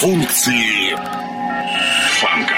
[0.00, 0.96] функции
[2.20, 2.54] фанка.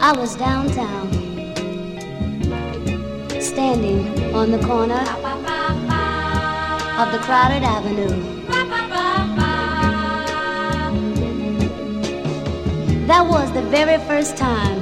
[0.00, 1.08] I was downtown,
[3.40, 5.02] standing on the corner
[6.96, 8.27] of the crowded avenue.
[13.09, 14.81] That was the very first time,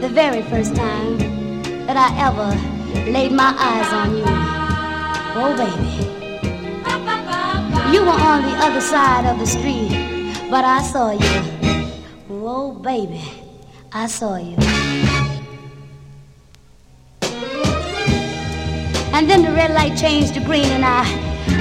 [0.00, 1.16] the very first time
[1.86, 2.50] that I ever
[3.08, 4.24] laid my eyes on you.
[5.38, 5.92] Oh, baby.
[7.94, 9.90] You were on the other side of the street,
[10.50, 11.88] but I saw you.
[12.28, 13.22] Oh, baby.
[13.92, 14.56] I saw you.
[19.14, 21.04] And then the red light changed to green and I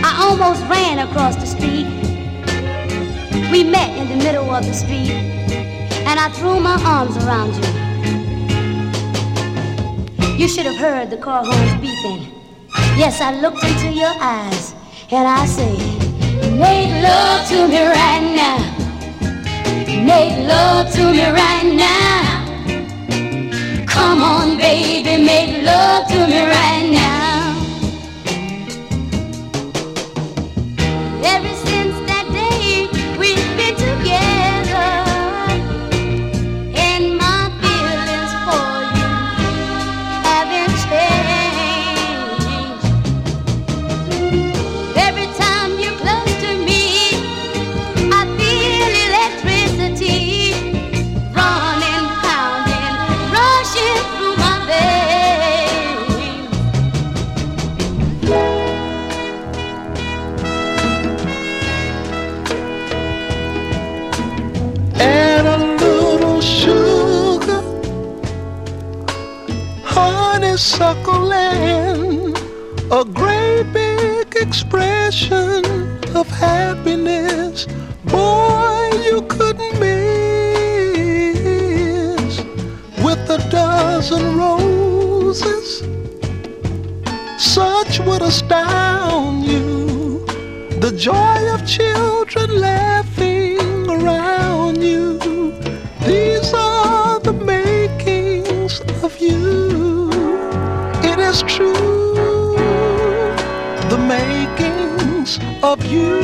[0.03, 1.85] I almost ran across the street.
[3.51, 5.35] We met in the middle of the street
[6.07, 7.63] and I threw my arms around you.
[10.37, 12.31] You should have heard the car horns beeping.
[12.95, 14.75] Yes, I looked into your eyes
[15.11, 15.77] and I said,
[16.59, 18.59] Make love to me right now.
[20.05, 22.45] Make love to me right now.
[23.87, 27.55] Come on, baby, make love to me right now.
[31.23, 31.64] Ever
[90.85, 95.17] The joy of children laughing around you.
[96.05, 100.11] These are the makings of you.
[101.01, 102.53] It is true,
[103.89, 106.21] the makings of you.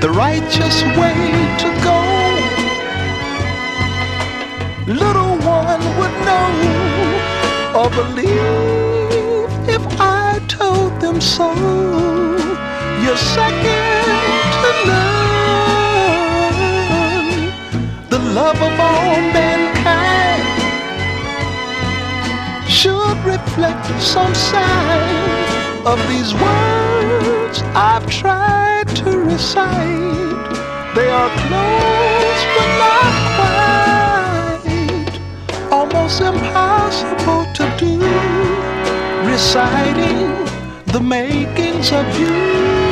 [0.00, 1.18] The righteous way
[1.62, 1.98] to go,
[4.86, 6.99] little one would know
[7.80, 11.48] or believe if I told them so.
[13.02, 16.20] You're second to none,
[18.10, 20.44] the love of all mankind
[22.68, 30.54] should reflect some sign of these words I've tried to recite.
[30.96, 35.12] They are close but not quite,
[35.72, 37.69] almost impossible to
[39.40, 39.46] do.
[39.46, 40.44] Reciting
[40.86, 42.89] the makings of you.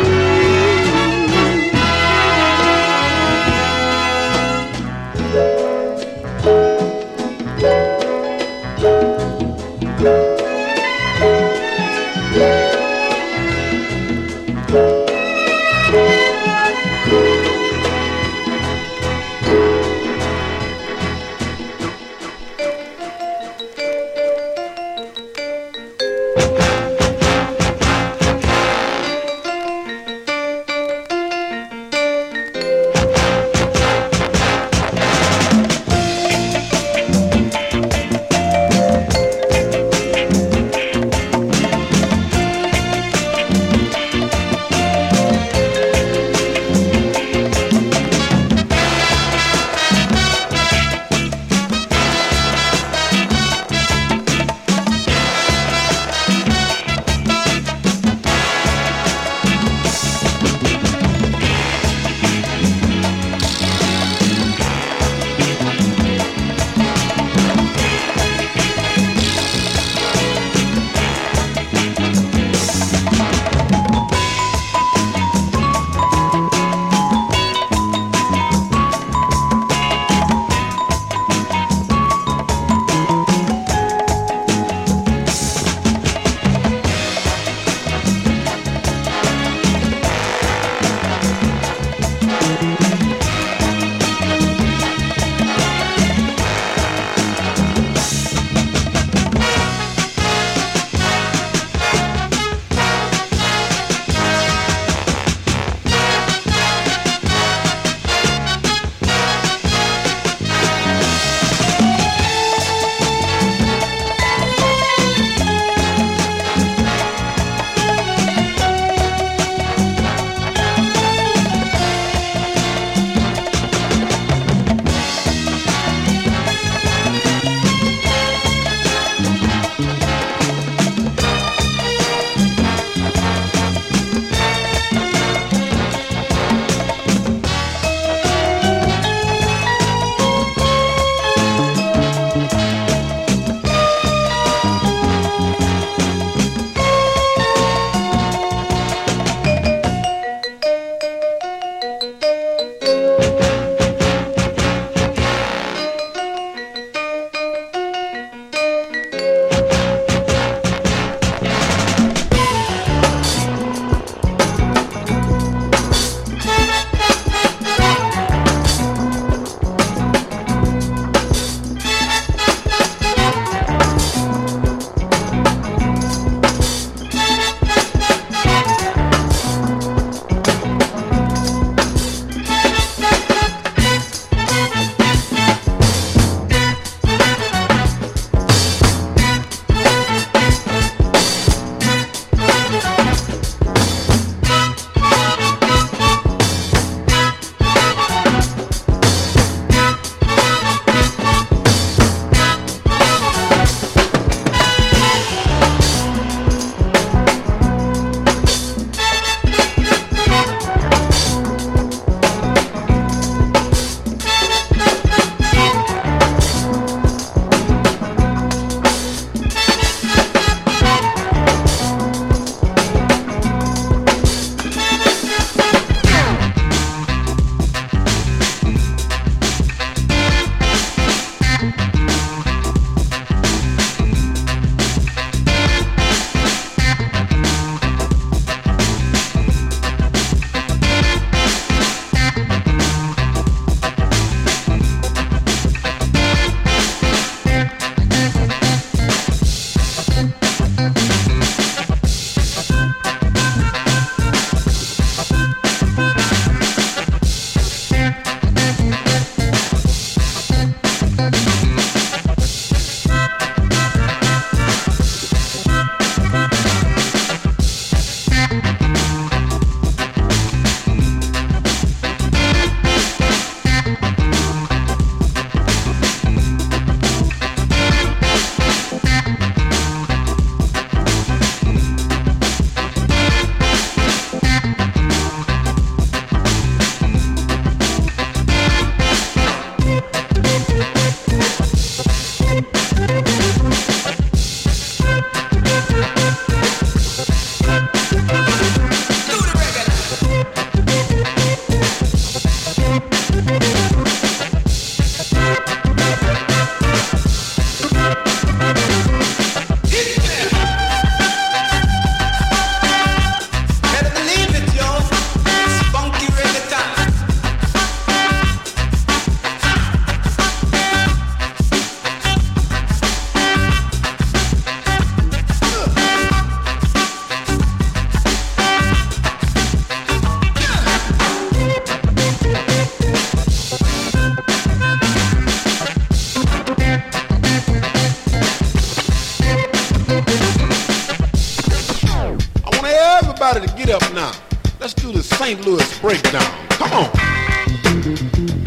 [345.48, 345.64] St.
[345.64, 346.44] Louis breakdown.
[346.68, 347.10] Come on.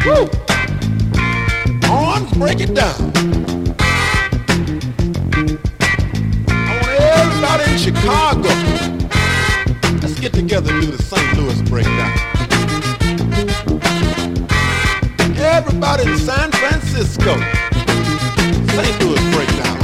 [0.04, 0.28] Woo!
[1.88, 3.12] Arms break it down.
[6.48, 8.48] I want everybody in Chicago.
[10.00, 11.38] Let's get together and do the St.
[11.38, 12.12] Louis breakdown.
[15.38, 17.36] Everybody in San Francisco.
[18.74, 19.04] St.
[19.04, 19.81] Louis breakdown.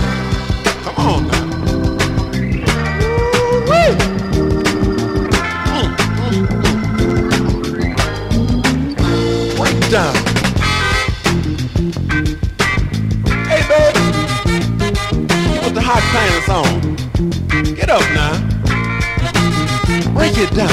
[17.89, 18.35] Get up now.
[20.13, 20.69] Break it down.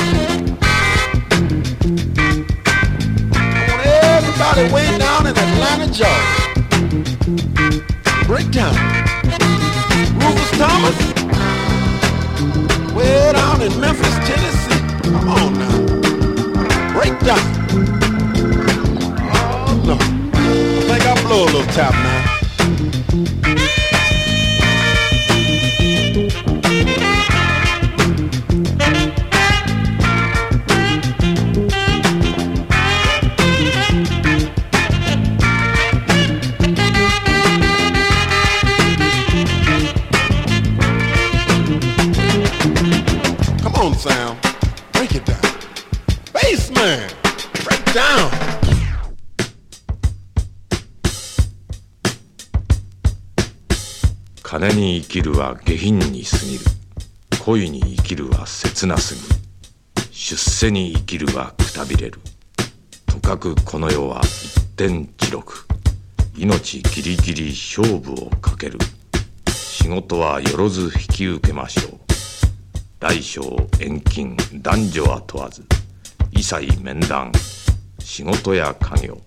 [3.32, 6.12] I want everybody way down in Atlanta, Georgia.
[8.28, 8.76] Break down.
[10.20, 10.98] Rufus Thomas.
[12.94, 14.82] Way down in Memphis, Tennessee.
[15.04, 15.78] Come on now.
[16.92, 17.40] Break down.
[19.32, 19.96] Oh, no.
[19.96, 20.40] I
[20.90, 22.35] think I blow a little tap now.
[54.58, 56.64] 金に生きるは下品に過ぎる。
[57.44, 59.22] 恋に生きるは切なすぎ
[60.12, 62.22] 出世に生きるはくたびれる。
[63.06, 65.66] とかくこの世は一点地獄。
[66.38, 68.80] 命ギリギリ勝負をかける。
[69.50, 72.00] 仕事はよろず引き受けましょう。
[72.98, 73.42] 大小
[73.82, 75.66] 遠近男女は問わず。
[76.32, 77.30] 一切面談。
[78.00, 79.20] 仕事や家業。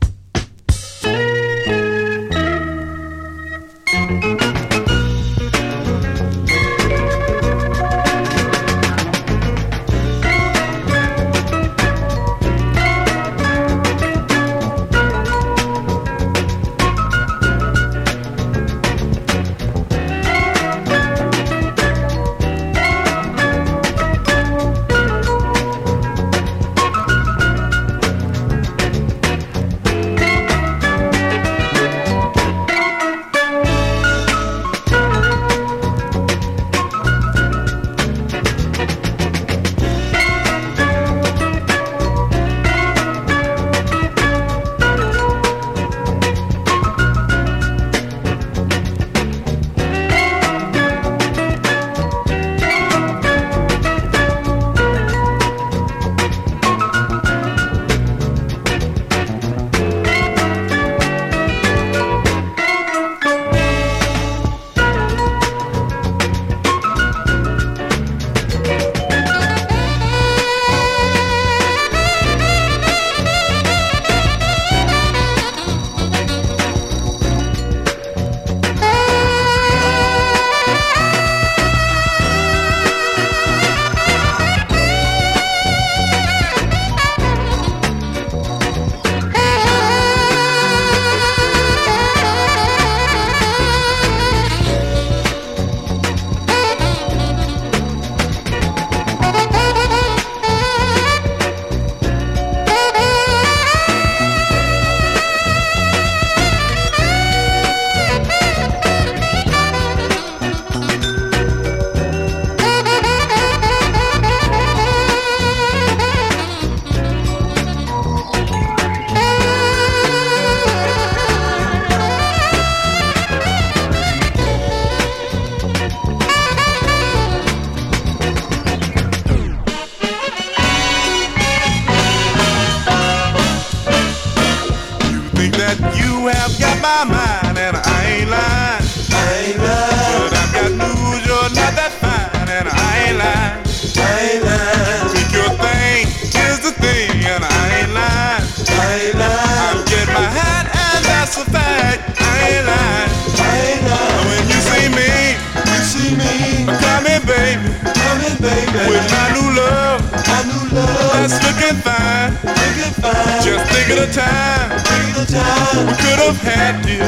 [161.69, 163.43] Fine, thinking fine.
[163.45, 165.87] Just think of the time, think of the time.
[165.87, 167.05] We could have had you.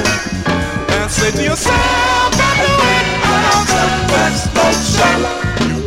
[0.95, 1.73] And say to yourself,
[2.37, 4.53] got the way out the West
[5.65, 5.81] You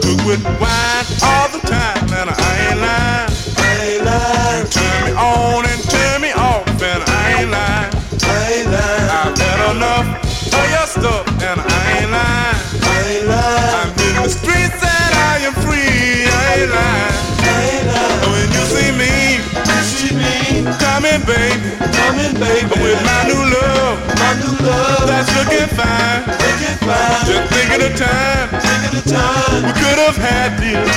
[22.44, 22.76] baby.
[22.84, 26.22] With my new love, my new love that's looking fine.
[26.28, 27.24] Looking fine.
[27.28, 30.92] Just think of the time, think of the time we could have had this.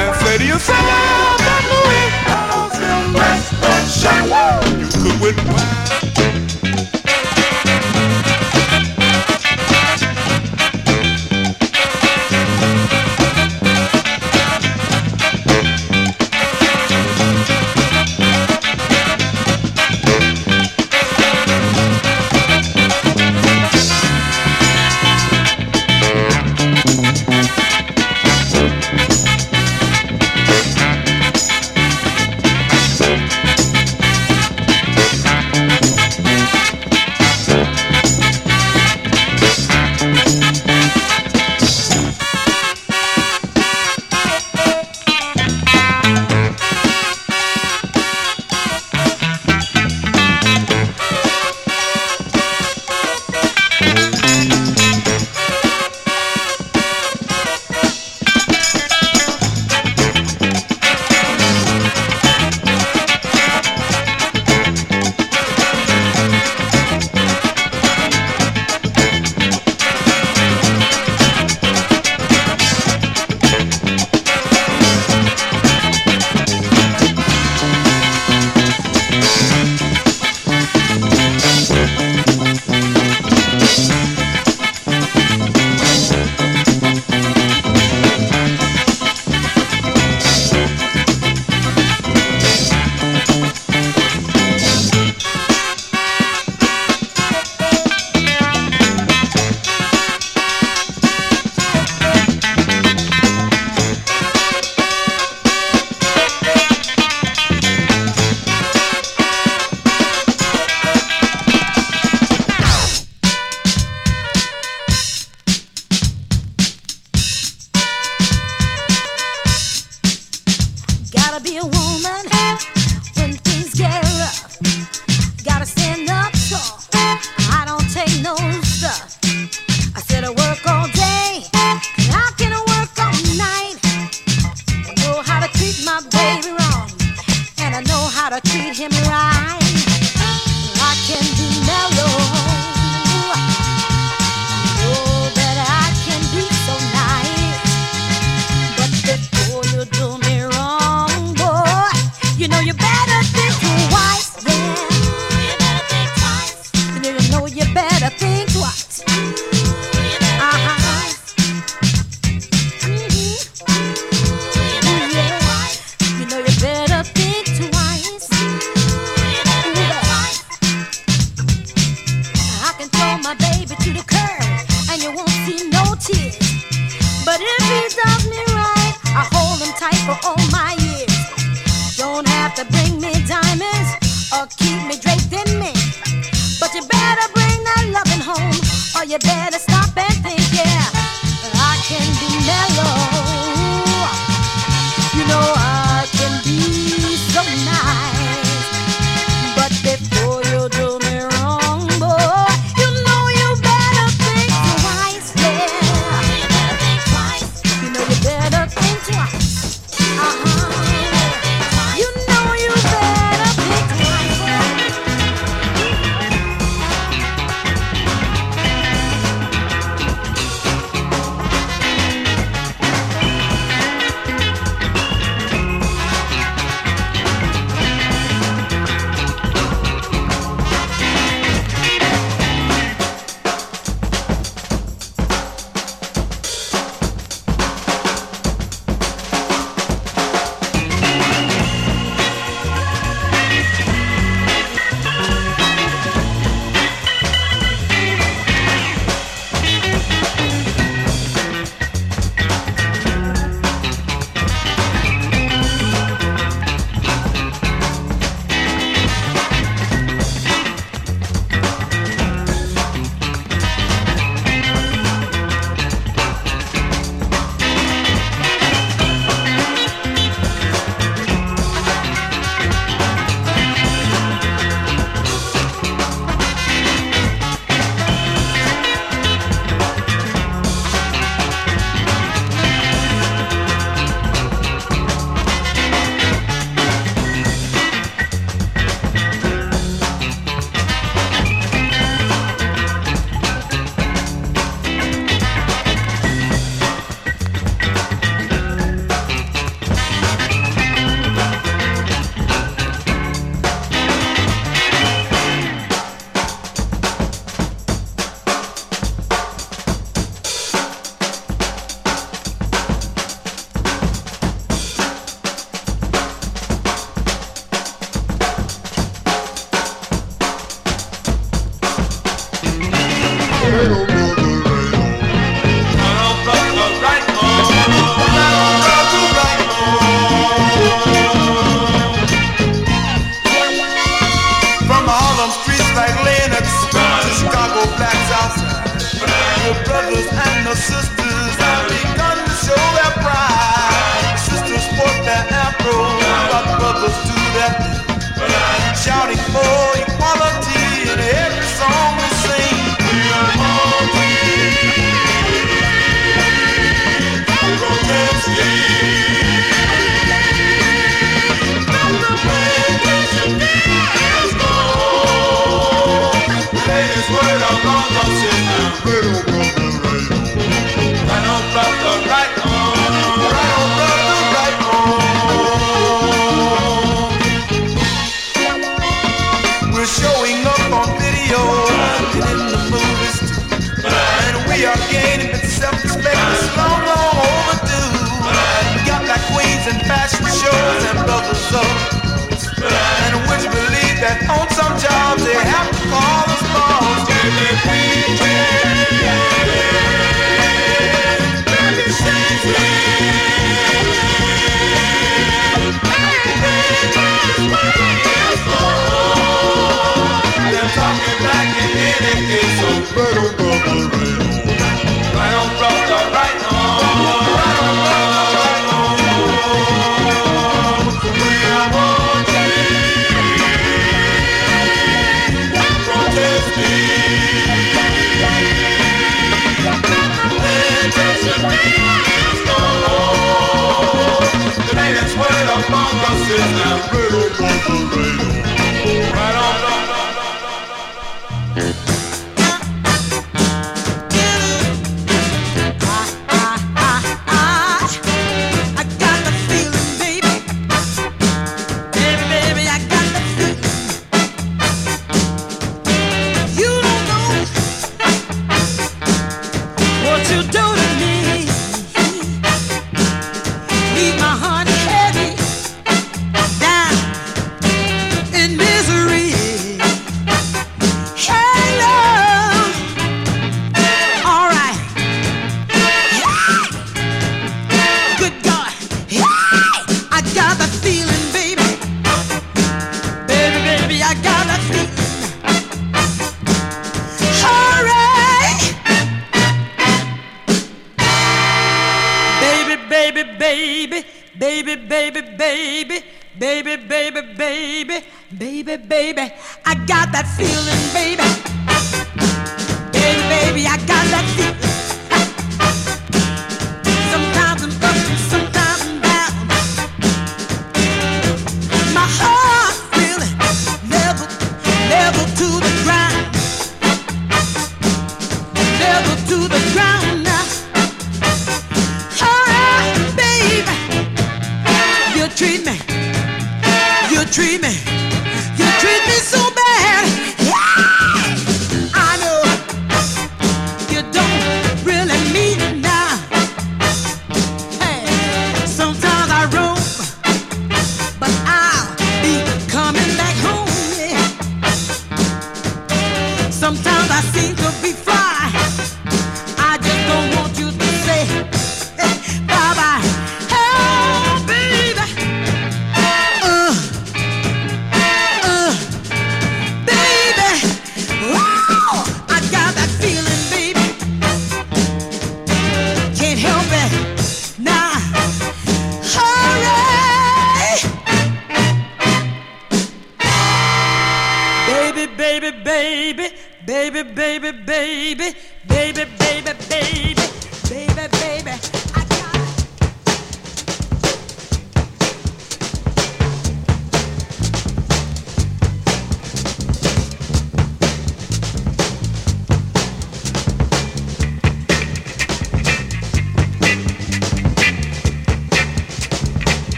[0.00, 2.06] And say to yourself, I'm moving.
[4.80, 6.15] You could with.